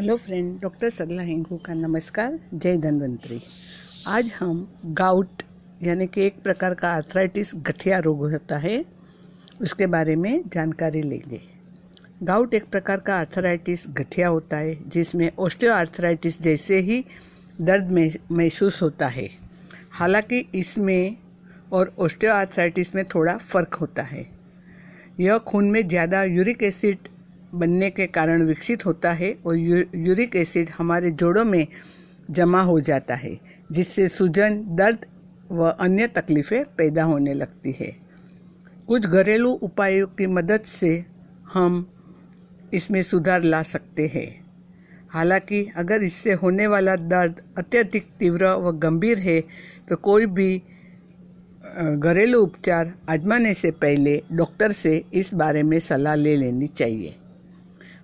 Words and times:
Hello 0.00 0.16
friend, 0.16 0.60
doctor 0.60 0.90
Sarla 0.90 1.22
Hengu 1.22 1.56
का 1.56 1.74
नमस्कार, 1.74 2.38
जय 2.54 2.76
धन्वंतरी। 2.76 3.40
आज 4.06 4.32
हम 4.38 4.78
गाउट, 4.84 5.42
यानी 5.82 6.06
कि 6.06 6.22
एक 6.26 6.42
प्रकार 6.42 6.74
का 6.74 6.90
आर्थराइटिस 6.90 7.50
गठिया 7.56 7.98
रोग 7.98 8.20
होता 8.32 8.58
है, 8.58 8.84
उसके 9.60 9.86
बारे 9.86 10.16
में 10.16 10.42
जानकारी 10.46 11.02
लेंगे। 11.02 11.40
गाउट 12.22 12.54
एक 12.54 12.70
प्रकार 12.70 13.00
का 13.00 13.16
आर्थराइटिस 13.16 13.84
गठिया 13.88 14.28
होता 14.28 14.56
है, 14.56 14.88
जिसमें 14.88 15.30
ओस्टियो 15.38 15.72
आर्थराइटिस 15.72 16.42
जैसे 16.42 16.80
ही 16.80 17.04
दर्द 17.60 17.90
महसूस 18.32 18.82
होता 18.82 19.08
है। 19.08 19.28
हालाँकि 19.90 20.44
इसमें 20.54 21.16
और 21.72 21.94
ओस्टियो 21.98 22.32
आर्थराइटिस 22.32 22.94
में 22.94 23.04
थोड़ा 23.04 23.36
फ़र्क 23.36 23.74
होता 23.74 24.02
है। 24.02 24.26
यह 25.20 25.38
खून 25.38 25.70
में 25.70 25.88
ज़्यादा 25.88 26.24
यूरिक 26.24 26.62
एसिड 26.62 27.08
बनने 27.54 27.90
के 27.90 28.06
कारण 28.08 28.42
विकसित 28.42 28.84
होता 28.86 29.12
है 29.12 29.34
और 29.46 29.56
यू, 29.56 29.82
यूरिक 29.96 30.36
एसिड 30.36 30.68
हमारे 30.78 31.10
जोड़ों 31.12 31.44
में 31.44 31.66
जमा 32.30 32.60
हो 32.62 32.78
जाता 32.80 33.14
है 33.14 33.38
जिससे 33.72 34.08
सूजन 34.08 34.62
दर्द 34.76 35.06
व 35.50 35.70
अन्य 35.70 36.06
तकलीफ़ें 36.08 36.64
पैदा 36.78 37.04
होने 37.04 37.34
लगती 37.34 37.74
है। 37.80 37.90
कुछ 38.88 39.06
घरेलू 39.06 39.50
उपायों 39.62 40.06
की 40.08 40.26
मदद 40.28 40.60
से 40.62 40.92
हम 41.52 41.86
इसमें 42.72 43.02
सुधार 43.02 43.42
ला 43.42 43.62
सकते 43.64 44.06
हैं। 44.06 44.28
हालाँकि 45.10 45.64
अगर 45.76 46.02
इससे 46.02 46.32
होने 46.32 46.66
वाला 46.66 46.94
दर्द 46.96 47.40
अत्यधिक 47.58 48.04
तीव्र 48.18 48.54
व 48.56 48.72
गंभीर 48.78 49.18
है 49.18 49.40
तो 49.88 49.96
कोई 49.98 50.26
भी 50.28 50.56
घरेलू 51.96 52.40
उपचार 52.42 52.92
आजमाने 53.10 53.54
से 53.54 53.70
पहले 53.72 54.20
डॉक्टर 54.32 54.72
से 54.72 55.02
इस 55.14 55.32
बारे 55.34 55.62
में 55.62 55.78
सलाह 55.80 56.14
ले 56.14 56.36
लेनी 56.36 56.66
चाहिए। 56.66 57.14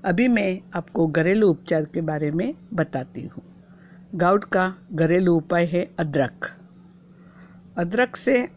अभी 0.06 0.28
मैं 0.28 0.60
आपको 0.74 1.06
घरेलू 1.06 1.48
उपचार 1.48 1.84
के 1.84 2.00
बारे 2.00 2.30
में 2.30 2.54
बताती 2.74 3.20
हूँ। 3.22 3.42
गाउट 4.14 4.44
का 4.44 4.74
घरेलू 4.92 5.34
उपाय 5.34 5.64
है 5.64 5.82
अदरक। 5.98 6.46
अदरक 7.76 8.16
से 8.16 8.48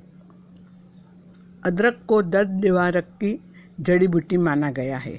अदरक 1.65 1.97
को 2.07 2.21
दर्द 2.21 2.49
निवारक 2.49 3.05
की 3.05 3.43
जड़ी 3.79 4.07
बूटी 4.07 4.37
माना 4.37 4.71
गया 4.71 4.97
है। 4.97 5.13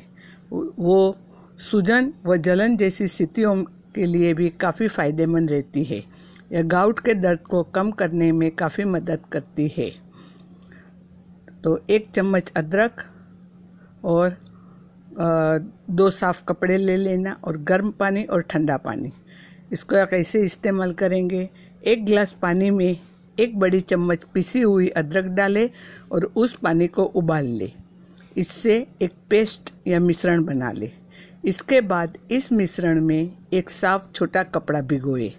वो 0.53 1.17
सूजन 1.59 2.13
व 2.27 2.37
जलन 2.37 2.77
जैसी 2.77 3.09
स्थितियों 3.09 3.57
के 3.95 4.07
लिए 4.07 4.35
भी 4.35 4.49
काफ़ी 4.51 4.89
फ़ायदेमंद 4.89 5.51
रहती 5.51 5.85
है। 5.85 6.03
यह 6.53 6.63
गाउट 6.63 7.01
के 7.01 7.15
दर्द 7.15 7.41
को 7.41 7.63
कम 7.63 7.91
करने 7.91 8.31
में 8.33 8.51
काफ़ी 8.51 8.85
मदद 8.85 9.27
करती 9.33 9.69
है। 9.69 9.91
तो 11.65 11.79
एक 11.91 12.11
चम्मच 12.11 12.53
अदरक 12.57 13.05
और 14.05 14.37
दो 15.13 16.11
साफ़ 16.11 16.43
कपड़े 16.49 16.77
ले 16.77 16.97
लेना 16.97 17.37
और 17.45 17.57
गर्म 17.63 17.91
पानी 17.91 18.23
और 18.25 18.43
ठंडा 18.43 18.77
पानी। 18.77 19.13
इसको 19.73 20.07
कैसे 20.07 20.43
इस्तेमाल 20.43 20.93
करेंगे, 20.93 21.49
एक 21.85 22.05
गिलास 22.05 22.37
पानी 22.43 22.71
में 22.71 22.97
एक 23.39 23.59
बड़ी 23.59 23.81
चम्मच 23.81 24.25
पिसी 24.35 24.61
हुई 24.61 24.89
अदरक 24.89 25.25
डालें 25.25 25.69
और 26.13 26.33
उस 26.37 26.57
पानी 26.57 26.87
को 26.87 27.03
उबाल 27.03 27.47
ले। 27.47 27.71
इससे 28.37 28.77
एक 29.03 29.13
पेस्ट 29.31 29.75
या 29.87 30.01
मिश्रण 30.01 30.45
बना 30.45 30.73
ले। 30.73 30.91
इसके 31.45 31.81
बाद 31.81 32.19
इस 32.31 32.51
मिश्रण 32.53 33.01
में 33.01 33.31
एक 33.53 33.71
साफ़ 33.71 34.11
छोटा 34.13 34.43
कपड़ा 34.43 34.81
भिगोए। 34.81 35.31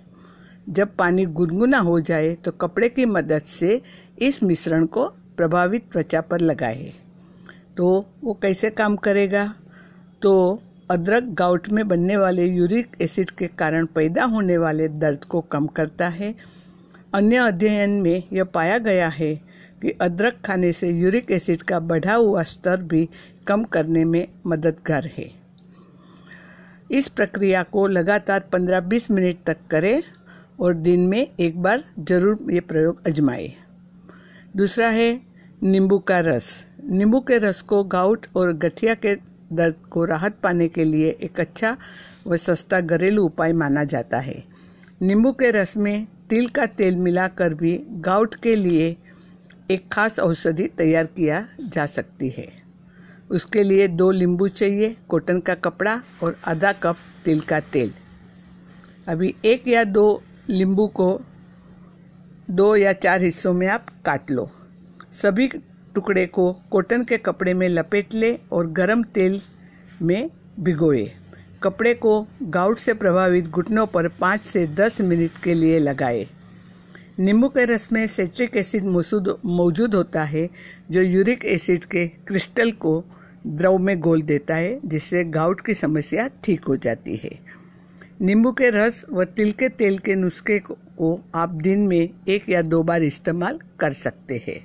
जब 0.70 0.96
पानी 0.96 1.26
गुनगुना 1.26 1.78
हो 1.80 2.00
जाए 2.00 2.34
तो 2.36 2.52
कपड़े 2.52 2.90
की 2.90 3.06
मदद 3.06 3.42
से 3.42 3.82
इस 4.20 4.42
मिश्रण 4.44 4.86
को 4.86 5.06
प्रभावित 5.38 5.92
त्वचा 5.92 6.22
पर 6.22 6.40
लगाए। 6.40 6.92
तो 7.78 8.06
वो 8.24 8.34
कैसे 8.34 8.70
काम 8.70 8.96
करेगा? 8.96 9.46
तो 10.22 10.62
अदरक 10.92 11.24
गाउट 11.34 11.70
में 11.70 11.88
बनने 11.88 12.18
वाले 12.18 12.46
यूरिक 12.46 12.96
एसिड 13.02 13.30
के 13.30 13.48
कारण 13.48 13.86
पैदा 13.86 14.24
होने 14.24 14.58
वाले 14.58 14.88
दर्द 14.88 15.24
को 15.24 15.42
कम 15.42 15.68
करता 15.68 16.08
है। 16.10 16.34
अन्य 17.14 17.38
अध्ययन 17.38 17.90
में 18.02 18.24
यह 18.34 18.44
पाया 18.44 18.78
गया 18.78 19.08
है 19.10 19.34
कि 19.82 19.92
अदरक 20.02 20.42
खाने 20.46 20.72
से 20.72 20.90
यूरिक 20.90 21.32
एसिड 21.32 21.62
का 21.62 21.80
बढ़ा 21.82 22.14
हुआ 22.14 22.44
स्तर 22.44 22.82
भी 22.84 23.08
कम 23.48 23.64
करने 23.64 24.04
में 24.06 24.28
मददगार 24.48 25.10
है। 25.18 25.30
इस 26.92 27.08
प्रक्रिया 27.08 27.64
को 27.64 27.88
लगातार 27.88 28.50
15-20 28.54 29.10
मिनट 29.12 29.38
तक 29.46 29.58
करें 29.72 30.02
और 30.60 30.74
दिन 30.76 31.08
में 31.08 31.28
एक 31.40 31.62
बार 31.62 31.84
ज़रूर 32.00 32.52
ये 32.52 32.60
प्रयोग 32.62 33.08
अजमाए। 33.08 33.52
दूसरा 34.56 34.90
है 34.90 35.22
नींबू 35.64 36.00
का 36.00 36.20
रस। 36.20 36.50
नींबू 36.92 37.20
के 37.20 37.38
रस 37.38 37.62
को 37.62 37.84
गाउट 37.84 38.26
और 38.36 38.52
गठिया 38.54 38.94
के 38.94 39.16
दर्द 39.54 39.76
को 39.92 40.04
राहत 40.06 40.38
पाने 40.44 40.68
के 40.68 40.84
लिए 40.84 41.10
एक 41.24 41.40
अच्छा 41.40 41.78
व 42.28 42.38
सस्ता 42.38 42.80
घरेलू 42.82 43.24
उपाय 43.24 43.54
माना 43.54 43.84
जाता 43.84 44.20
है। 44.20 44.44
नींबू 45.02 45.32
के 45.32 45.52
रस 45.52 45.78
में 45.78 46.06
तिल 46.30 46.48
का 46.48 46.66
तेल 46.66 46.98
मिलाकर 46.98 47.54
भी 47.54 47.78
गाउट 48.00 48.36
के 48.36 48.56
लिए 48.56 48.98
एक 49.72 49.88
खास 49.92 50.20
औषधि 50.20 50.68
तैयार 50.68 51.06
किया 51.06 51.46
जा 51.62 51.86
सकती 51.86 52.30
है। 52.30 52.48
उसके 53.32 53.64
लिए 53.64 53.88
दो 53.88 54.12
नींबू 54.12 54.48
चाहिए, 54.48 54.96
कॉटन 55.10 55.40
का 55.40 55.56
कपड़ा 55.56 56.02
और 56.24 56.38
आधा 56.48 56.72
कप 56.74 56.98
तिल 57.26 57.42
का 57.42 57.60
तेल। 57.60 57.94
अभी 59.08 59.36
एक 59.46 59.68
या 59.68 59.84
दो 59.84 60.22
नींबू 60.50 60.88
को 60.88 61.20
दो 62.50 62.76
या 62.76 62.94
चार 62.94 63.22
हिस्सों 63.22 63.54
में 63.54 63.68
आप 63.68 63.90
काट 64.06 64.32
लो। 64.32 64.50
सभी 65.12 65.50
टुकड़े 65.96 66.26
को 66.26 66.52
कॉटन 66.72 67.04
के 67.04 67.18
कपड़े 67.18 67.54
में 67.54 67.68
लपेट 67.70 68.14
ले 68.14 68.38
और 68.52 68.68
गरम 68.72 69.04
तेल 69.04 69.40
में 70.02 70.30
भिगोए। 70.60 71.10
कपड़े 71.64 71.94
को 71.94 72.28
गाउट 72.44 72.80
से 72.80 72.94
प्रभावित 72.94 73.48
घुटनों 73.48 73.86
पर 73.88 74.08
पाँच 74.20 74.42
से 74.42 74.66
दस 74.68 75.02
मिनट 75.02 75.38
के 75.44 75.54
लिए 75.54 75.80
लगाए। 75.80 76.26
नींबू 77.20 77.48
के 77.50 77.66
रस 77.66 77.92
में 77.94 78.06
सेट्रिक 78.08 78.58
एसिड 78.58 78.84
मौजूद 79.46 79.96
होता 79.96 80.24
है, 80.24 80.50
जो 80.92 81.02
यूरिक 81.02 81.46
एसिड 81.46 81.86
के 81.86 82.08
क्रिस्टल 82.28 82.72
को 82.72 83.04
द्रव 83.48 83.78
में 83.78 84.00
गोल 84.00 84.22
देता 84.22 84.56
है, 84.56 84.80
जिससे 84.86 85.24
गाउट 85.24 85.62
की 85.66 85.74
समस्या 85.74 86.28
ठीक 86.44 86.66
हो 86.66 86.76
जाती 86.78 87.16
है। 87.16 87.40
नींबू 88.22 88.52
के 88.52 88.70
रस 88.70 89.06
व 89.12 89.24
तिल 89.26 89.52
के 89.52 89.70
तेल 89.70 89.98
के 89.98 90.16
नुस्खे 90.16 90.60
को 90.62 91.20
आप 91.36 91.50
दिन 91.50 91.88
में 91.88 92.10
एक 92.28 92.50
या 92.50 92.62
दो 92.62 92.82
बार 92.84 93.04
इस्तेमाल 93.04 93.60
कर 93.80 93.92
सकते 93.92 94.44
हैं। 94.48 94.60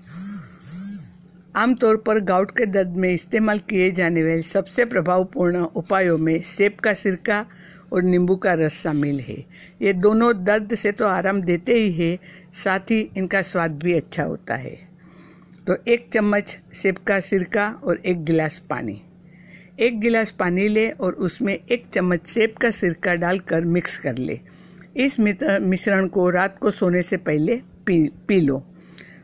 आमतौर 1.56 1.96
पर 1.96 2.18
गाउट 2.20 2.50
के 2.50 2.64
दर्द 2.66 2.96
में 2.96 3.08
इस्तेमाल 3.10 3.58
किए 3.58 3.90
जाने 3.90 4.22
वाले 4.22 4.40
सबसे 4.42 4.84
प्रभावपूर्ण 4.84 5.58
उपायों 5.76 6.16
में 6.18 6.40
सेब 6.40 6.74
का 6.84 6.92
सिरका 6.94 7.44
और 7.92 8.02
नींबू 8.02 8.34
का 8.36 8.52
रस 8.54 8.74
शामिल 8.82 9.20
है। 9.20 9.36
ये 9.82 9.92
दोनों 9.92 10.32
दर्द 10.44 10.74
से 10.74 10.92
तो 10.92 11.06
आराम 11.06 11.40
देते 11.42 11.74
ही 11.74 11.92
है, 11.92 12.18
साथ 12.54 12.90
ही 12.90 12.98
इनका 13.16 13.40
स्वाद 13.42 13.78
भी 13.84 13.92
अच्छा 13.92 14.24
होता 14.24 14.54
है। 14.54 14.76
तो 15.66 15.76
एक 15.88 16.06
चम्मच 16.12 16.58
सेब 16.72 16.98
का 17.06 17.18
सिरका 17.20 17.68
और 17.84 18.00
एक 18.06 18.24
गिलास 18.24 18.58
पानी। 18.70 19.00
एक 19.80 20.00
गिलास 20.00 20.30
पानी 20.38 20.68
ले 20.68 20.88
और 20.90 21.14
उसमें 21.20 21.54
एक 21.54 21.86
चम्मच 21.92 22.26
सेब 22.26 22.54
का 22.60 22.70
सिरका 22.72 23.14
डालकर 23.14 23.64
मिक्स 23.64 23.96
कर 23.98 24.18
ले। 24.18 24.38
इस 24.96 25.18
मिश्रण 25.20 26.08
को 26.08 26.28
रात 26.30 26.58
को 26.58 26.70
सोने 26.72 27.02
से 27.02 27.16
पहले 27.16 27.56
पी 27.86 28.06
पी 28.28 28.40
लो। 28.40 28.62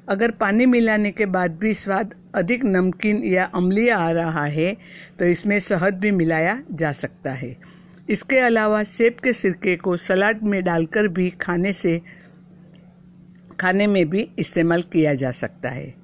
अगर 0.09 0.31
पानी 0.31 0.66
मिलाने 0.66 1.10
के 1.10 1.26
बाद 1.28 1.59
भी 1.59 1.75
स्वाद 1.75 2.15
अधिक 2.34 2.65
नमकीन 2.65 3.22
या 3.25 3.44
अम्लीय 3.54 3.91
आ 3.91 4.10
रहा 4.12 4.44
है 4.47 4.76
तो 5.19 5.25
इसमें 5.25 5.59
शहद 5.59 5.94
भी 5.94 6.10
मिलाया 6.10 6.59
जा 6.72 6.93
सकता 6.93 7.32
है। 7.32 7.56
इसके 8.10 8.38
अलावा 8.38 8.82
सेब 8.84 9.16
के 9.25 9.32
सिरके 9.32 9.76
को 9.76 9.97
सलाद 9.97 10.42
में 10.42 10.62
डालकर 10.65 11.09
भी 11.09 11.28
खाने 11.41 11.72
से, 11.72 12.00
खाने 13.60 13.87
में 13.87 14.09
भी 14.10 14.28
इस्तेमाल 14.38 14.82
किया 14.82 15.15
जा 15.15 15.31
सकता 15.31 15.71
है। 15.71 15.94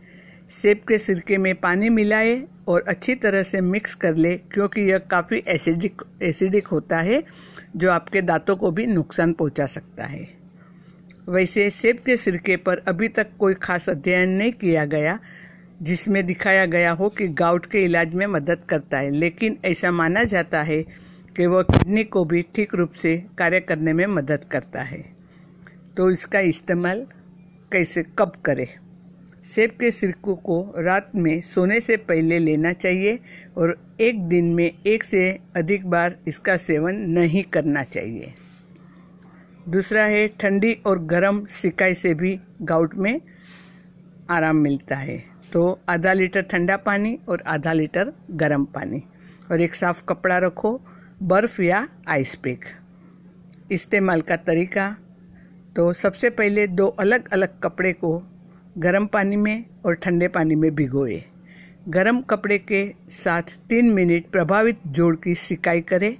सेब 0.51 0.81
के 0.89 0.99
सिरके 0.99 1.39
में 1.39 1.55
पानी 1.55 1.89
मिलाए 1.89 2.43
और 2.69 2.85
अच्छी 2.89 3.15
तरह 3.15 3.43
से 3.43 3.61
मिक्स 3.61 3.95
कर 3.95 4.15
ले, 4.15 4.35
क्योंकि 4.35 4.81
यह 4.81 4.99
काफ़ी 5.11 5.43
एसिडिक 5.49 6.03
एसिडिक 6.23 6.67
होता 6.67 6.99
है, 7.01 7.23
जो 7.77 7.91
आपके 7.91 8.23
दांतों 8.23 8.57
को 8.57 8.71
भी 8.71 8.87
नुकसान 8.87 9.33
पहुँचा 9.33 9.67
सकता 9.67 10.05
है। 10.05 10.27
वैसे 11.29 11.69
सेब 11.71 11.97
के 11.97 12.17
सिरके 12.17 12.57
पर 12.57 12.83
अभी 12.89 13.09
तक 13.09 13.37
कोई 13.39 13.55
खास 13.55 13.89
अध्ययन 13.89 14.31
नहीं 14.31 14.53
किया 14.53 14.85
गया 14.85 15.19
जिसमें 15.83 16.27
दिखाया 16.27 16.67
गया 16.67 16.93
हो 16.93 17.09
कि 17.09 17.29
गाउट 17.29 17.67
के 17.67 17.85
इलाज 17.85 18.15
में 18.15 18.27
मदद 18.27 18.63
करता 18.63 18.99
है, 18.99 19.11
लेकिन 19.11 19.59
ऐसा 19.65 19.91
माना 19.91 20.25
जाता 20.25 20.63
है 20.63 20.83
कि 21.37 21.47
वह 21.47 21.63
किडनी 21.63 22.05
को 22.05 22.25
भी 22.25 22.43
ठीक 22.55 22.75
रूप 22.75 22.91
से 22.91 23.25
कार्य 23.39 23.61
करने 23.61 23.93
में 23.93 24.07
मदद 24.07 24.45
करता 24.45 24.83
है। 24.83 25.05
तो 25.97 26.11
इसका 26.11 26.41
इस्तेमाल 26.41 27.07
कैसे, 27.73 28.03
कब 28.03 28.33
करें? 28.45 28.67
सेब 29.45 29.71
के 29.71 29.91
सिरकों 29.91 30.37
को 30.37 30.75
रात 30.79 31.13
में 31.17 31.41
सोने 31.41 31.81
से 31.81 31.97
पहले 31.97 32.39
लेना 32.39 32.73
चाहिए 32.73 33.19
और 33.57 33.97
एक 34.01 34.21
दिन 34.29 34.45
में 34.45 34.73
एक 34.87 35.05
से 35.05 35.39
अधिक 35.57 35.87
बार 35.87 36.17
इसका 36.29 36.57
सेवन 36.57 36.95
नहीं 36.95 37.43
करना 37.43 37.83
चाहिए। 37.83 38.35
दूसरा 39.69 40.05
है, 40.05 40.29
ठंडी 40.29 40.73
और 40.87 40.99
गर्म 40.99 41.45
सिकाई 41.45 41.95
से 41.95 42.15
भी 42.15 42.41
गाउट 42.63 42.95
में 42.95 43.21
आराम 44.31 44.57
मिलता 44.57 44.97
है। 44.97 45.28
तो 45.53 45.81
आधा 45.89 46.13
लीटर 46.13 46.43
ठंडा 46.43 46.77
पानी 46.77 47.19
और 47.29 47.43
आधा 47.47 47.73
लीटर 47.73 48.13
गर्म 48.33 48.65
पानी। 48.65 49.03
और 49.51 49.61
एक 49.61 49.75
साफ़ 49.75 50.03
कपड़ा 50.09 50.39
रखो, 50.39 50.81
बर्फ़ 51.23 51.61
या 51.63 51.87
आइस 52.09 52.35
पैक 52.35 52.65
इस्तेमाल 53.73 54.21
का 54.21 54.37
तरीका 54.39 54.89
तो 55.77 55.93
सबसे 55.93 56.31
पहले 56.31 56.67
दो 56.67 56.87
अलग 57.01 57.29
अलग 57.33 57.59
कपड़े 57.61 57.93
को 57.93 58.11
गर्म 58.79 59.07
पानी 59.07 59.37
में 59.37 59.65
और 59.85 59.95
ठंडे 59.95 60.29
पानी 60.29 60.55
में 60.55 60.75
भिगोए। 60.75 61.23
गर्म 61.89 62.21
कपड़े 62.21 62.59
के 62.59 62.85
साथ 63.11 63.57
तीन 63.69 63.91
मिनट 63.93 64.31
प्रभावित 64.31 64.81
जोड़ 64.89 65.15
की 65.17 65.35
सिकाई 65.35 65.81
करें 65.83 66.15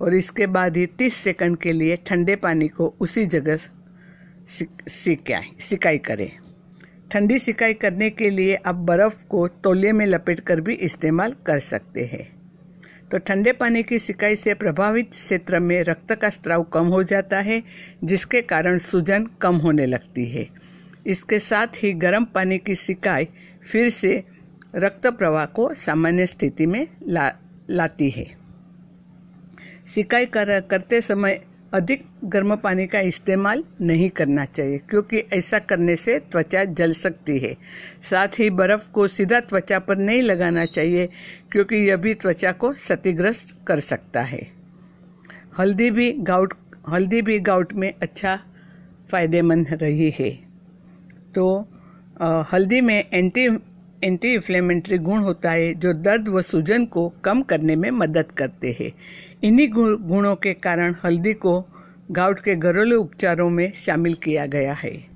और 0.00 0.14
इसके 0.14 0.46
बाद 0.48 0.76
ही 0.76 0.86
तीस 0.98 1.14
सेकंड 1.14 1.56
के 1.56 1.72
लिए 1.72 1.96
ठंडे 2.06 2.36
पानी 2.36 2.68
को 2.68 2.94
उसी 3.00 3.26
जगह 3.26 3.56
सिकाई 4.46 5.52
सिकाई 5.60 5.98
करें। 6.00 6.30
ठंडी 7.14 7.38
सिकाई 7.38 7.74
करने 7.74 8.10
के 8.10 8.30
लिए 8.30 8.54
आप 8.54 8.74
बर्फ़ 8.74 9.26
को 9.26 9.48
तौलिए 9.48 9.92
में 9.92 10.06
लपेट 10.06 10.40
कर 10.40 10.60
भी 10.60 10.74
इस्तेमाल 10.74 11.32
कर 11.46 11.58
सकते 11.58 12.04
हैं। 12.04 12.24
तो 13.10 13.18
ठंडे 13.18 13.52
पानी 13.52 13.82
की 13.82 13.98
सिकाई 13.98 14.36
से 14.36 14.54
प्रभावित 14.54 15.10
क्षेत्र 15.10 15.58
में 15.58 15.82
रक्त 15.82 16.14
का 16.14 16.28
स्त्राव 16.28 16.62
कम 16.62 16.86
हो 16.86 17.02
जाता 17.02 17.40
है, 17.40 17.62
जिसके 18.04 18.42
कारण 18.42 18.78
सूजन 18.78 19.26
कम 19.40 19.56
होने 19.56 19.86
लगती 19.86 20.28
है। 20.28 20.48
इसके 21.06 21.38
साथ 21.38 21.66
ही 21.66 21.92
गर्म 21.92 22.24
पानी 22.24 22.58
की 22.58 22.74
सिकाई 22.74 23.28
फिर 23.72 23.90
से 23.90 24.24
रक्त 24.74 25.06
प्रवाह 25.06 25.44
को 25.44 25.74
सामान्य 25.74 26.26
स्थिति 26.26 26.66
में 26.66 26.86
ला, 27.08 27.32
लाती 27.70 28.10
है। 28.10 28.26
सिकाई 29.86 30.26
कर, 30.26 30.60
करते 30.60 31.00
समय 31.00 31.44
अधिक 31.74 32.04
गर्म 32.24 32.54
पानी 32.56 32.86
का 32.86 33.00
इस्तेमाल 33.00 33.64
नहीं 33.80 34.08
करना 34.10 34.44
चाहिए 34.44 34.78
क्योंकि 34.78 35.18
ऐसा 35.32 35.58
करने 35.58 35.96
से 35.96 36.18
त्वचा 36.18 36.64
जल 36.64 36.92
सकती 36.92 37.38
है। 37.38 37.54
साथ 38.02 38.38
ही 38.38 38.48
बर्फ़ 38.50 38.90
को 38.90 39.06
सीधा 39.08 39.40
त्वचा 39.40 39.78
पर 39.78 39.96
नहीं 39.96 40.22
लगाना 40.22 40.64
चाहिए 40.66 41.08
क्योंकि 41.52 41.76
यह 41.76 41.96
भी 41.96 42.14
त्वचा 42.14 42.52
को 42.52 42.70
क्षतिग्रस्त 42.70 43.56
कर 43.66 43.80
सकता 43.80 44.22
है। 44.22 44.46
हल्दी 45.58 45.90
भी 45.90 46.10
गाउट 46.12 46.54
हल्दी 46.88 47.22
भी 47.22 47.38
गाउट 47.40 47.72
में 47.72 47.92
अच्छा 48.02 48.38
फ़ायदेमंद 49.10 49.78
रही 49.82 50.10
है। 50.10 50.30
तो 51.34 51.68
आ, 52.20 52.42
हल्दी 52.52 52.80
में 52.80 53.04
एंटी 53.12 53.48
एंटी 54.04 54.32
इन्फ्लेमेंट्री 54.34 54.98
गुण 54.98 55.18
होता 55.18 55.50
है, 55.50 55.74
जो 55.74 55.92
दर्द 55.92 56.28
व 56.28 56.42
सूजन 56.42 56.84
को 56.84 57.08
कम 57.24 57.42
करने 57.42 57.76
में 57.76 57.90
मदद 57.90 58.32
करते 58.32 58.76
हैं। 58.80 58.92
इन्हीं 59.44 59.68
गुणों 60.08 60.36
के 60.36 60.52
कारण 60.52 60.94
हल्दी 61.04 61.32
को 61.32 61.64
गाउट 62.10 62.40
के 62.40 62.56
घरेलू 62.56 63.00
उपचारों 63.00 63.50
में 63.50 63.72
शामिल 63.72 64.14
किया 64.14 64.46
गया 64.46 64.72
है। 64.72 65.06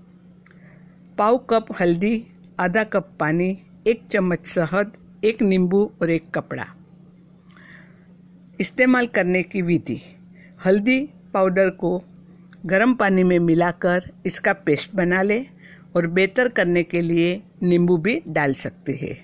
पाव 1.18 1.38
कप 1.38 1.66
हल्दी, 1.80 2.26
आधा 2.60 2.84
कप 2.84 3.10
पानी, 3.20 3.58
एक 3.86 4.02
चम्मच 4.10 4.46
शहद, 4.46 4.92
एक 5.24 5.42
नींबू 5.42 5.92
और 6.02 6.10
एक 6.10 6.30
कपड़ा। 6.34 6.66
इस्तेमाल 8.60 9.06
करने 9.06 9.42
की 9.42 9.62
विधि। 9.62 10.00
हल्दी 10.66 11.08
पाउडर 11.34 11.70
को 11.70 12.02
गर्म 12.66 12.94
पानी 12.94 13.22
में 13.22 13.38
मिलाकर 13.38 14.10
इसका 14.26 14.52
पेस्ट 14.52 14.90
बना 14.94 15.22
लें। 15.22 15.46
और 15.96 16.06
बेहतर 16.06 16.48
करने 16.48 16.82
के 16.82 17.00
लिए 17.00 17.42
नींबू 17.62 17.96
भी 17.96 18.20
डाल 18.28 18.54
सकते 18.54 18.92
हैं। 18.92 19.16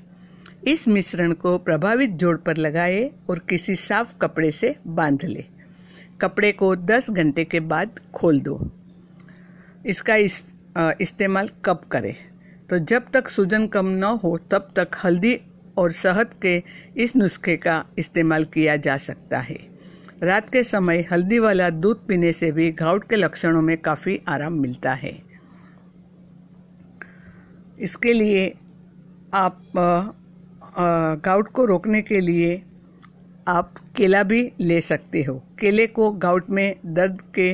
इस 0.67 0.89
मिश्रण 0.89 1.33
को 1.33 1.59
प्रभावित 1.59 2.11
जोड़ 2.11 2.37
पर 2.37 2.57
लगाए 2.57 3.11
और 3.31 3.39
किसी 3.39 3.77
साफ़ 3.77 4.15
कपड़े 4.19 4.51
से 4.51 4.77
बाँध 4.87 5.25
ले। 5.25 5.45
कपड़े 6.21 6.53
को 6.53 6.77
10 6.77 7.11
घंटे 7.11 7.45
के 7.45 7.61
बाद 7.61 7.99
खोल 8.15 8.41
दो। 8.41 8.71
इसका 9.87 10.17
इस, 10.17 10.55
इस्तेमाल 11.01 11.49
कब 11.65 11.81
करें? 11.93 12.15
तो 12.71 12.79
जब 12.79 13.05
तक 13.13 13.29
सूजन 13.29 13.67
कम 13.67 13.87
न 13.87 14.05
हो 14.05 14.39
तब 14.51 14.69
तक 14.77 14.89
हल्दी 15.05 15.41
और 15.77 15.93
शहद 15.93 16.31
के 16.43 16.63
इस 16.97 17.17
नुस्खे 17.17 17.57
का 17.57 17.85
इस्तेमाल 17.99 18.45
किया 18.45 18.77
जा 18.77 18.97
सकता 18.97 19.39
है। 19.39 19.59
रात 20.23 20.51
के 20.51 20.65
समय 20.65 21.07
हल्दी 21.13 21.39
वाला 21.39 21.71
दूध 21.71 22.07
पीने 22.07 22.33
से 22.33 22.53
भी 22.53 22.71
घाउट 22.71 23.05
के 23.05 23.17
लक्षणों 23.17 23.63
में 23.63 23.77
काफ़ी 23.79 24.21
आराम 24.29 24.53
मिलता 24.53 24.95
है। 24.95 25.24
इसके 27.79 28.13
लिए 28.13 28.53
आप 29.35 29.63
गाउट 31.25 31.49
को 31.49 31.65
रोकने 31.65 32.03
के 32.03 32.21
लिए 32.21 32.63
आप 33.49 33.75
केला 33.97 34.23
भी 34.23 34.51
ले 34.61 34.81
सकते 34.81 35.23
हो। 35.23 35.35
केले 35.61 35.87
को 35.87 36.11
गाउट 36.13 36.51
में 36.51 36.75
दर्द 36.87 37.23
के 37.35 37.53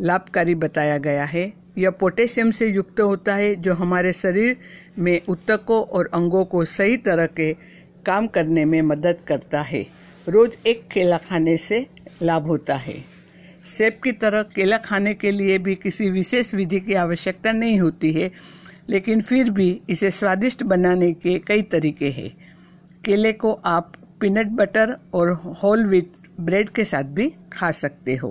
लाभकारी 0.00 0.54
बताया 0.54 0.98
गया 0.98 1.24
है। 1.24 1.52
यह 1.78 1.90
पोटेशियम 1.90 2.50
से 2.50 2.66
युक्त 2.66 3.00
होता 3.00 3.34
है, 3.34 3.54
जो 3.54 3.74
हमारे 3.74 4.12
शरीर 4.12 4.56
में 4.98 5.20
उत्तकों 5.28 5.82
और 5.82 6.10
अंगों 6.14 6.44
को 6.44 6.64
सही 6.64 6.96
तरह 6.96 7.26
के 7.26 7.52
काम 8.06 8.26
करने 8.26 8.64
में 8.64 8.80
मदद 8.82 9.18
करता 9.26 9.62
है। 9.62 9.86
रोज 10.28 10.56
एक 10.66 10.86
केला 10.92 11.18
खाने 11.18 11.56
से 11.56 11.86
लाभ 12.22 12.46
होता 12.46 12.76
है। 12.76 12.94
सेब 13.66 13.98
की 14.04 14.12
तरह 14.12 14.42
केला 14.54 14.76
खाने 14.78 15.14
के 15.14 15.30
लिए 15.30 15.58
भी 15.58 15.74
किसी 15.74 16.10
विशेष 16.10 16.54
विधि 16.54 16.80
की 16.80 16.94
आवश्यकता 16.94 17.52
नहीं 17.52 17.78
होती 17.80 18.12
है। 18.12 18.30
लेकिन 18.88 19.20
फिर 19.20 19.50
भी 19.50 19.80
इसे 19.90 20.10
स्वादिष्ट 20.10 20.62
बनाने 20.62 21.12
के 21.12 21.38
कई 21.38 21.62
तरीके 21.62 22.10
हैं। 22.10 22.30
केले 23.04 23.32
को 23.32 23.52
आप 23.52 23.92
पीनट 24.20 24.46
बटर 24.48 24.96
और 25.14 25.32
होल 25.62 25.84
व्हीट 25.86 26.12
ब्रेड 26.40 26.68
के 26.68 26.84
साथ 26.84 27.04
भी 27.10 27.32
खा 27.52 27.70
सकते 27.70 28.16
हो। 28.16 28.30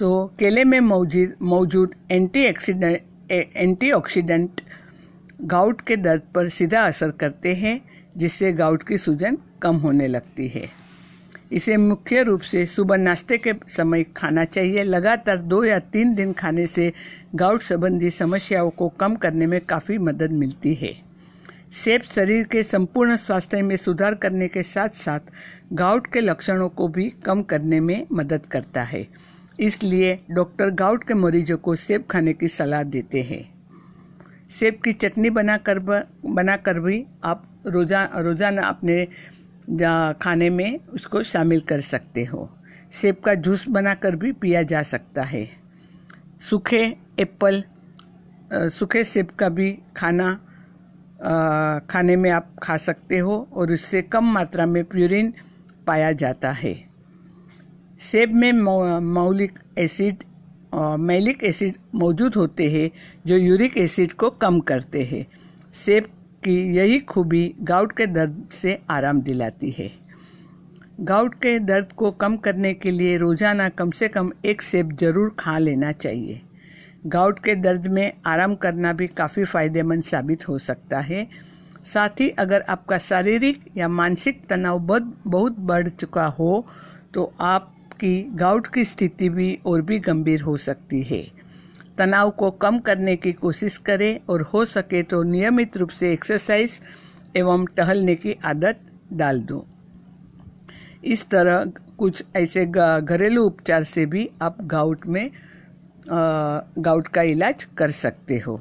तो 0.00 0.26
केले 0.38 0.64
में 0.64 0.80
मौजूद 0.80 1.34
मौजूद 1.42 1.94
एंटी 2.10 2.44
एंटीऑक्सीडेंट 3.30 4.60
गाउट 5.42 5.80
के 5.80 5.96
दर्द 5.96 6.22
पर 6.34 6.48
सीधा 6.48 6.80
असर 6.80 7.10
करते 7.10 7.54
हैं, 7.54 7.80
जिससे 8.16 8.52
गाउट 8.52 8.82
की 8.82 8.98
सूजन 8.98 9.38
कम 9.62 9.76
होने 9.76 10.08
लगती 10.08 10.48
है। 10.48 10.81
इसे 11.52 11.76
मुख्य 11.76 12.22
रूप 12.22 12.40
से 12.40 12.64
सुबह 12.66 12.96
नाश्ते 12.96 13.38
के 13.38 13.52
समय 13.68 14.02
खाना 14.16 14.44
चाहिए। 14.44 14.82
लगातार 14.84 15.38
दो 15.38 15.62
या 15.64 15.78
तीन 15.78 16.14
दिन 16.14 16.32
खाने 16.32 16.66
से 16.66 16.92
गाउट 17.34 17.62
संबंधी 17.62 18.10
समस्याओं 18.10 18.70
को 18.70 18.88
कम 19.00 19.14
करने 19.16 19.46
में 19.46 19.60
काफ़ी 19.60 19.98
मदद 20.00 20.32
मिलती 20.32 20.74
है। 20.74 20.92
सेब 21.74 22.02
शरीर 22.04 22.44
के 22.44 22.62
संपूर्ण 22.62 23.16
स्वास्थ्य 23.16 23.62
में 23.62 23.76
सुधार 23.76 24.14
करने 24.14 24.48
के 24.48 24.62
साथ 24.62 24.88
साथ 24.96 25.32
गाउट 25.72 26.06
के 26.12 26.20
लक्षणों 26.20 26.68
को 26.68 26.88
भी 26.88 27.08
कम 27.24 27.42
करने 27.42 27.80
में 27.80 28.06
मदद 28.12 28.46
करता 28.46 28.82
है। 28.82 29.06
इसलिए 29.60 30.18
डॉक्टर 30.30 30.70
गाउट 30.74 31.04
के 31.04 31.14
मरीजों 31.14 31.56
को 31.56 31.76
सेब 31.76 32.04
खाने 32.10 32.32
की 32.32 32.48
सलाह 32.48 32.82
देते 32.84 33.22
हैं। 33.22 33.42
सेब 34.50 34.80
की 34.84 34.92
चटनी 34.92 35.30
बनाकर 35.30 35.78
बनाकर 35.78 36.80
भी 36.80 37.04
आप 37.24 37.48
रोजा, 37.66 38.04
रोज़ाना 38.14 38.62
अपने 38.62 39.06
खाने 40.22 40.50
में 40.50 40.78
उसको 40.88 41.22
शामिल 41.22 41.60
कर 41.60 41.80
सकते 41.80 42.24
हो। 42.24 42.48
सेब 42.92 43.16
का 43.16 43.34
जूस 43.34 43.68
बनाकर 43.68 44.16
भी 44.16 44.32
पिया 44.32 44.62
जा 44.62 44.82
सकता 44.82 45.22
है। 45.22 45.48
सूखे 46.40 46.84
एप्पल 47.20 47.62
सूखे 48.52 49.04
सेब 49.04 49.28
का 49.38 49.48
भी 49.48 49.72
खाना 49.96 50.26
आ, 51.22 51.78
खाने 51.80 52.16
में 52.16 52.30
आप 52.30 52.48
खा 52.62 52.76
सकते 52.76 53.18
हो 53.18 53.36
और 53.52 53.72
उससे 53.72 54.00
कम 54.02 54.32
मात्रा 54.32 54.66
में 54.66 54.84
प्यूरिन 54.84 55.32
पाया 55.86 56.10
जाता 56.12 56.50
है। 56.52 56.74
सेब 58.00 58.32
में 58.34 58.52
मौलिक 59.12 59.58
एसिड 59.78 60.24
मैलिक 61.00 61.44
एसिड 61.44 61.76
मौजूद 61.94 62.34
होते 62.34 62.70
हैं 62.70 62.90
जो 63.26 63.36
यूरिक 63.36 63.76
एसिड 63.78 64.12
को 64.12 64.30
कम 64.30 64.60
करते 64.60 65.02
हैं। 65.04 65.26
सेब 65.74 66.08
की 66.44 66.54
यही 66.76 66.98
खूबी 67.06 67.54
गाउट 67.62 67.92
के 67.92 68.06
दर्द 68.08 68.42
से 68.52 68.78
आराम 68.90 69.20
दिलाती 69.22 69.70
है। 69.70 69.90
गाउट 71.02 71.34
के 71.34 71.58
दर्द 71.60 71.92
को 71.92 72.10
कम 72.12 72.36
करने 72.38 72.72
के 72.74 72.90
लिए 72.90 73.16
रोज़ाना 73.18 73.68
कम 73.70 73.90
से 73.90 74.08
कम 74.08 74.32
एक 74.44 74.62
सेब 74.62 74.92
ज़रूर 74.94 75.34
खा 75.38 75.56
लेना 75.58 75.92
चाहिए। 75.94 76.40
गाउट 77.06 77.38
के 77.38 77.54
दर्द 77.56 77.86
में 77.88 78.12
आराम 78.26 78.54
करना 78.56 78.92
भी 78.92 79.06
काफ़ी 79.08 79.44
फ़ायदेमंद 79.44 80.02
साबित 80.04 80.48
हो 80.48 80.58
सकता 80.60 81.00
है। 81.00 81.26
साथ 81.84 82.20
ही 82.20 82.28
अगर 82.38 82.64
आपका 82.68 82.98
शारीरिक 83.00 83.64
या 83.76 83.88
मानसिक 83.90 84.44
तनाव 84.46 84.78
बहुत 84.80 85.14
बहुत 85.26 85.58
बढ़ 85.60 85.88
चुका 85.90 86.26
हो 86.28 86.64
तो 87.14 87.32
आपकी 87.42 88.20
गाउट 88.34 88.66
की 88.74 88.84
स्थिति 88.84 89.28
भी 89.28 89.58
और 89.66 89.82
भी 89.82 89.98
गंभीर 90.00 90.42
हो 90.42 90.56
सकती 90.58 91.02
है। 91.02 91.22
तनाव 91.98 92.30
को 92.30 92.50
कम 92.50 92.78
करने 92.80 93.16
की 93.16 93.32
कोशिश 93.34 93.76
करें 93.78 94.18
और 94.28 94.42
हो 94.44 94.64
सके 94.66 95.02
तो 95.02 95.22
नियमित 95.22 95.76
रूप 95.76 95.88
से 95.90 96.12
एक्सरसाइज 96.12 96.80
एवं 97.36 97.64
टहलने 97.76 98.14
की 98.16 98.36
आदत 98.44 98.80
डाल 99.12 99.40
दो। 99.42 99.64
इस 101.04 101.28
तरह 101.30 101.64
कुछ 101.98 102.24
ऐसे 102.36 102.64
घरेलू 102.66 103.44
उपचार 103.44 103.84
से 103.84 104.06
भी 104.06 104.28
आप 104.42 104.56
गाउट 104.66 105.06
में 105.06 105.30
गाउट 106.06 107.08
का 107.08 107.22
इलाज 107.22 107.64
कर 107.76 107.90
सकते 107.90 108.38
हो। 108.38 108.60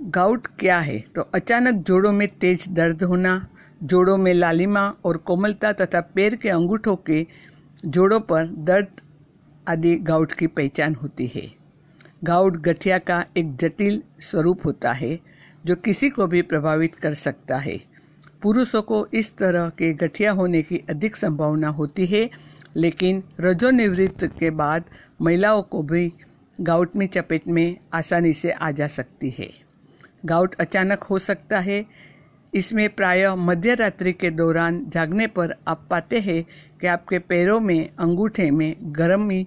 गाउट 0.00 0.46
क्या 0.58 0.78
है? 0.78 0.98
तो 1.14 1.22
अचानक 1.34 1.82
जोड़ों 1.82 2.12
में 2.12 2.26
तेज 2.30 2.66
दर्द 2.68 3.02
होना, 3.02 3.46
जोड़ों 3.82 4.16
में 4.16 4.32
लालिमा 4.34 4.88
और 5.04 5.16
कोमलता 5.18 5.72
तथा 5.72 6.00
पैर 6.14 6.34
के 6.36 6.48
अंगूठों 6.48 6.96
के 7.06 7.26
जोड़ों 7.86 8.20
पर 8.22 8.46
दर्द 8.64 9.00
आदि 9.66 9.94
गाउट 10.02 10.32
की 10.32 10.46
पहचान 10.48 10.94
होती 10.94 11.26
है। 11.34 11.46
गाउट 12.24 12.56
गठिया 12.56 12.98
का 12.98 13.24
एक 13.36 13.54
जटिल 13.54 14.02
स्वरूप 14.20 14.60
होता 14.64 14.92
है, 14.92 15.20
जो 15.66 15.76
किसी 15.76 16.10
को 16.10 16.26
भी 16.26 16.42
प्रभावित 16.42 16.94
कर 16.94 17.14
सकता 17.14 17.58
है। 17.58 17.80
पुरुषों 18.42 18.82
को 18.82 19.08
इस 19.14 19.36
तरह 19.36 19.68
के 19.68 19.92
गठिया 19.92 20.32
होने 20.32 20.62
की 20.62 20.82
अधिक 20.90 21.16
संभावना 21.16 21.68
होती 21.68 22.06
है, 22.06 22.30
लेकिन 22.76 23.22
रजोनिवृत्त 23.40 24.24
के 24.24 24.50
बाद 24.50 24.84
महिलाओं 25.22 25.62
को 25.62 25.82
भी 25.82 26.12
गाउट 26.60 26.96
में 26.96 27.06
चपेट 27.06 27.48
में 27.48 27.76
आसानी 27.92 28.32
से 28.32 28.50
आ 28.50 28.70
जा 28.70 28.86
सकती 28.86 29.34
है। 29.38 29.50
गाउट 30.24 30.54
अचानक 30.54 31.02
हो 31.02 31.18
सकता 31.18 31.58
है। 31.58 31.86
इसमें 32.54 32.88
प्रायः 32.88 33.34
मध्य 33.34 33.74
रात्रि 33.74 34.12
के 34.12 34.30
दौरान 34.30 34.86
जागने 34.88 35.26
पर 35.26 35.54
आप 35.68 35.86
पाते 35.90 36.20
हैं 36.20 36.46
कि 36.80 36.86
आपके 36.86 37.18
पैरों 37.18 37.60
में, 37.60 37.90
अंगूठे 37.98 38.50
में 38.50 38.76
गर्मी 38.82 39.46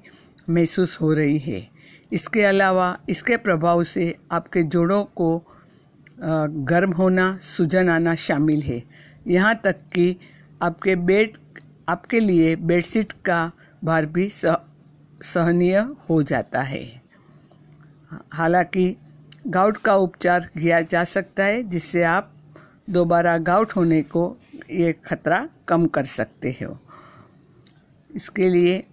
महसूस 0.49 1.01
हो 1.01 1.13
रही 1.13 1.37
है। 1.37 1.78
इसके 2.11 2.43
अलावा 2.43 2.95
इसके 3.09 3.37
प्रभाव 3.37 3.83
से 3.83 4.13
आपके 4.31 4.63
जोड़ों 4.65 5.03
को 5.15 5.37
गर्म 6.67 6.91
होना 6.91 7.33
सूजन 7.41 7.89
आना 7.89 8.15
शामिल 8.17 8.61
है। 8.61 8.81
यहाँ 9.27 9.55
तक 9.63 9.81
कि 9.93 10.15
आपके 10.61 10.95
बेड 10.95 11.37
आपके 11.89 12.19
लिए 12.19 12.55
बेडशीट 12.55 13.11
का 13.25 13.51
भार 13.81 14.05
भी 14.05 14.27
सह, 14.29 14.55
सहनीय 15.23 15.77
हो 16.09 16.21
जाता 16.23 16.61
है। 16.61 16.83
हालाँकि 18.33 18.95
गाउट 19.47 19.77
का 19.77 19.95
उपचार 19.97 20.49
किया 20.53 20.81
जा 20.81 21.03
सकता 21.03 21.43
है 21.43 21.63
जिससे 21.63 22.03
आप 22.03 22.33
दोबारा 22.89 23.37
गाउट 23.39 23.75
होने 23.75 24.01
को 24.03 24.25
ये 24.71 24.93
खतरा 25.05 25.47
कम 25.67 25.85
कर 25.87 26.03
सकते 26.05 26.55
हो। 26.61 26.77
इसके 28.09 28.49
लिए 28.49 28.83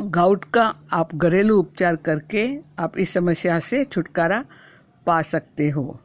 गाउट 0.00 0.44
का 0.44 0.62
आप 0.92 1.14
घरेलू 1.14 1.58
उपचार 1.58 1.96
करके 1.96 2.58
आप 2.78 2.98
इस 2.98 3.10
समस्या 3.10 3.58
से 3.58 3.84
छुटकारा 3.84 4.44
पा 5.06 5.22
सकते 5.22 5.70
हो। 5.70 5.98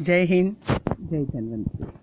जय 0.00 0.22
हिंद, 0.22 0.56
जय 1.00 1.24
धन्वंतरी। 1.24 1.95